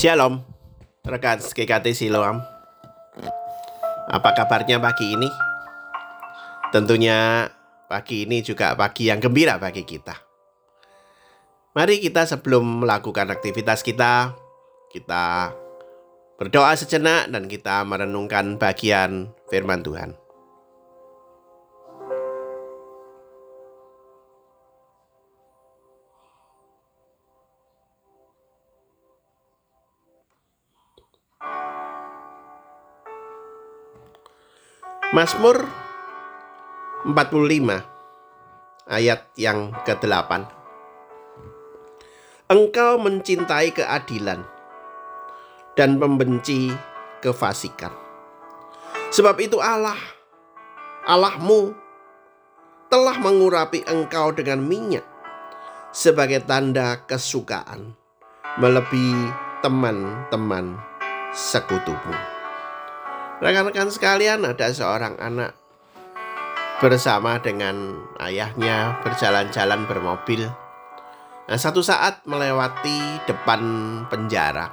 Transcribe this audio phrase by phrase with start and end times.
[0.00, 0.40] Shalom,
[1.04, 2.40] rekan GKT Siloam.
[4.08, 5.28] Apa kabarnya pagi ini?
[6.72, 7.44] Tentunya
[7.84, 10.16] pagi ini juga pagi yang gembira bagi kita.
[11.76, 14.32] Mari kita sebelum melakukan aktivitas kita,
[14.88, 15.52] kita
[16.40, 20.16] berdoa sejenak dan kita merenungkan bagian firman Tuhan.
[35.10, 35.66] Mazmur
[37.02, 37.82] 45
[38.86, 40.46] ayat yang ke-8
[42.46, 44.46] Engkau mencintai keadilan
[45.74, 46.70] dan membenci
[47.18, 47.90] kefasikan.
[49.10, 49.98] Sebab itu Allah,
[51.02, 51.74] Allahmu
[52.86, 55.02] telah mengurapi engkau dengan minyak
[55.90, 57.98] sebagai tanda kesukaan
[58.62, 60.78] melebihi teman-teman
[61.34, 62.39] sekutumu.
[63.40, 65.56] Rekan-rekan sekalian, ada seorang anak
[66.76, 70.44] bersama dengan ayahnya berjalan-jalan bermobil.
[71.48, 73.60] Nah, satu saat melewati depan
[74.12, 74.68] penjara.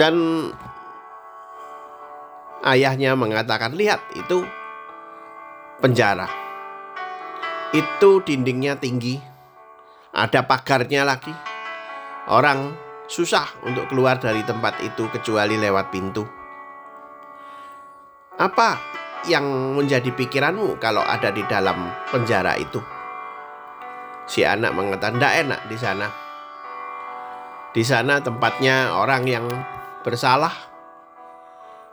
[0.00, 0.48] Dan
[2.64, 4.48] ayahnya mengatakan, "Lihat, itu
[5.84, 6.28] penjara.
[7.76, 9.20] Itu dindingnya tinggi.
[10.16, 11.36] Ada pagarnya lagi.
[12.32, 16.22] Orang susah untuk keluar dari tempat itu kecuali lewat pintu.
[18.38, 18.78] Apa
[19.26, 22.78] yang menjadi pikiranmu kalau ada di dalam penjara itu?
[24.28, 26.08] Si anak mengatakan, tidak enak di sana.
[27.72, 29.48] Di sana tempatnya orang yang
[30.04, 30.52] bersalah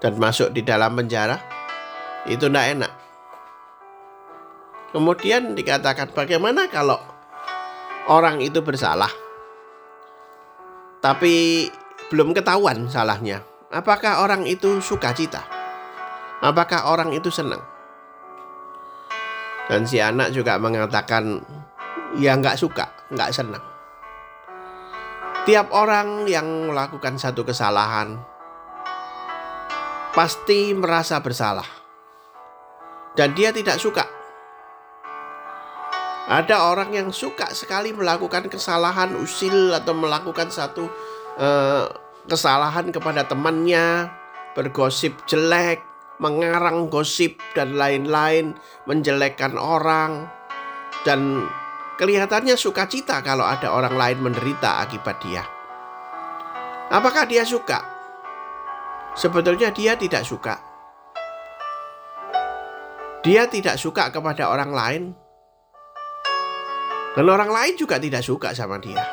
[0.00, 1.36] dan masuk di dalam penjara.
[2.24, 2.92] Itu tidak enak.
[4.96, 6.96] Kemudian dikatakan bagaimana kalau
[8.08, 9.31] orang itu bersalah?
[11.02, 11.66] Tapi
[12.08, 13.42] belum ketahuan salahnya.
[13.74, 15.42] Apakah orang itu sukacita?
[16.38, 17.60] Apakah orang itu senang?
[19.66, 21.42] Dan si anak juga mengatakan,
[22.14, 23.64] ya nggak suka, nggak senang.
[25.42, 28.14] Tiap orang yang melakukan satu kesalahan
[30.12, 31.66] pasti merasa bersalah,
[33.16, 34.21] dan dia tidak suka.
[36.22, 40.86] Ada orang yang suka sekali melakukan kesalahan usil atau melakukan satu
[41.34, 41.90] uh,
[42.30, 44.06] kesalahan kepada temannya,
[44.54, 45.82] bergosip jelek,
[46.22, 48.54] mengarang gosip dan lain-lain,
[48.86, 50.30] menjelekkan orang
[51.02, 51.42] dan
[51.98, 55.42] kelihatannya sukacita kalau ada orang lain menderita akibat dia.
[56.92, 57.82] Apakah dia suka?
[59.18, 60.60] Sebetulnya dia tidak suka.
[63.22, 65.02] Dia tidak suka kepada orang lain,
[67.12, 69.04] dan orang lain juga tidak suka sama dia.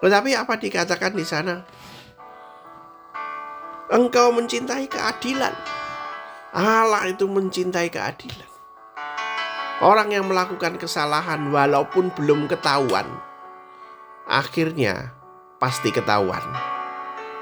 [0.00, 1.64] Tetapi apa dikatakan di sana?
[3.92, 5.52] Engkau mencintai keadilan.
[6.56, 8.50] Allah itu mencintai keadilan.
[9.84, 13.04] Orang yang melakukan kesalahan walaupun belum ketahuan,
[14.24, 15.12] akhirnya
[15.60, 16.44] pasti ketahuan.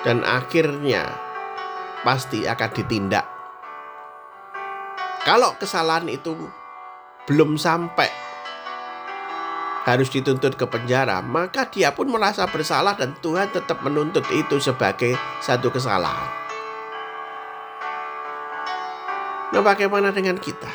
[0.03, 1.07] Dan akhirnya
[2.03, 3.27] pasti akan ditindak.
[5.23, 6.35] Kalau kesalahan itu
[7.31, 8.22] belum sampai
[9.83, 15.19] harus dituntut ke penjara, maka dia pun merasa bersalah dan Tuhan tetap menuntut itu sebagai
[15.43, 16.31] satu kesalahan.
[19.53, 20.71] Nah, bagaimana dengan kita?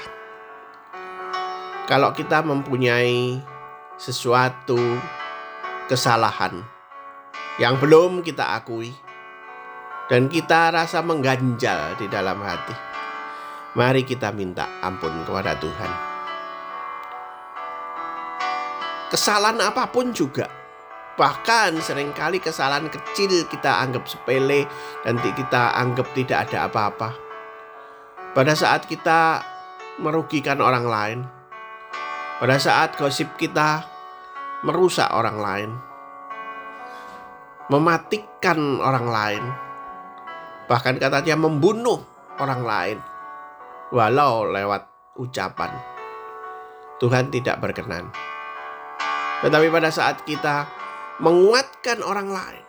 [1.87, 3.39] Kalau kita mempunyai
[3.95, 4.77] sesuatu
[5.87, 6.61] kesalahan
[7.57, 8.91] yang belum kita akui
[10.11, 12.75] dan kita rasa mengganjal di dalam hati,
[13.73, 16.06] mari kita minta ampun kepada Tuhan
[19.07, 20.47] kesalahan apa pun juga.
[21.17, 24.69] Bahkan sering kali kesalahan kecil kita anggap sepele
[25.01, 27.09] dan kita anggap tidak ada apa-apa.
[28.37, 29.41] Pada saat kita
[29.97, 31.19] merugikan orang lain,
[32.37, 33.81] pada saat gosip kita
[34.61, 35.71] merusak orang lain,
[37.73, 39.43] mematikan orang lain,
[40.69, 42.05] bahkan katanya membunuh
[42.37, 42.97] orang lain,
[43.89, 44.85] walau lewat
[45.17, 45.73] ucapan.
[47.01, 48.13] Tuhan tidak berkenan.
[49.45, 50.65] Tetapi pada saat kita
[51.21, 52.65] menguatkan orang lain,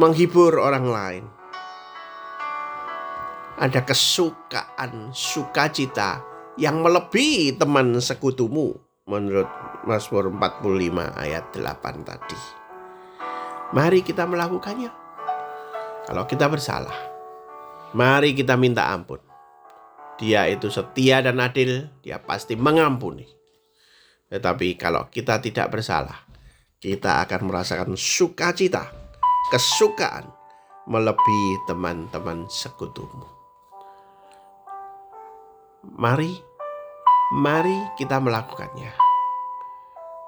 [0.00, 1.24] menghibur orang lain,
[3.60, 6.24] ada kesukaan, sukacita
[6.56, 8.74] yang melebihi teman sekutumu
[9.04, 9.46] menurut
[9.84, 10.64] Mazmur 45
[11.20, 12.40] ayat 8 tadi.
[13.76, 14.90] Mari kita melakukannya.
[16.08, 16.96] Kalau kita bersalah,
[17.92, 19.20] mari kita minta ampun.
[20.16, 23.43] Dia itu setia dan adil, dia pasti mengampuni.
[24.32, 26.24] Tetapi kalau kita tidak bersalah,
[26.80, 28.88] kita akan merasakan sukacita,
[29.52, 30.28] kesukaan
[30.84, 33.24] melebihi teman-teman sekutumu.
[35.84, 36.40] Mari,
[37.36, 38.92] mari kita melakukannya.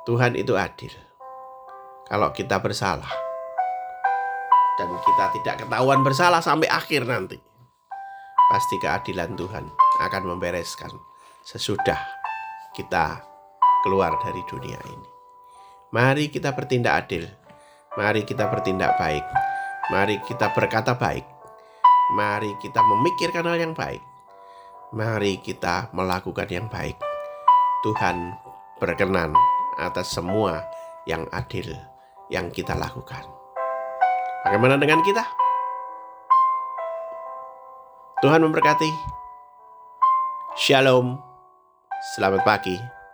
[0.08, 0.92] Tuhan itu adil.
[2.06, 3.10] Kalau kita bersalah
[4.78, 7.40] dan kita tidak ketahuan bersalah sampai akhir nanti,
[8.46, 9.66] pasti keadilan Tuhan
[10.06, 10.92] akan membereskan
[11.42, 11.98] sesudah
[12.78, 13.35] kita
[13.86, 15.08] keluar dari dunia ini.
[15.94, 17.30] Mari kita bertindak adil.
[17.94, 19.22] Mari kita bertindak baik.
[19.94, 21.22] Mari kita berkata baik.
[22.18, 24.02] Mari kita memikirkan hal yang baik.
[24.90, 26.98] Mari kita melakukan yang baik.
[27.86, 28.34] Tuhan
[28.82, 29.30] berkenan
[29.78, 30.66] atas semua
[31.06, 31.70] yang adil
[32.26, 33.22] yang kita lakukan.
[34.42, 35.22] Bagaimana dengan kita?
[38.18, 38.90] Tuhan memberkati.
[40.58, 41.22] Shalom.
[42.18, 43.05] Selamat pagi.